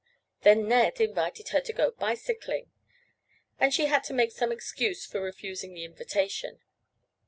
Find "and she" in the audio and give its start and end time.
3.59-3.85